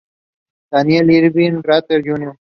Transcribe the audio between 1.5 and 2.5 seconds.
Rather Jr.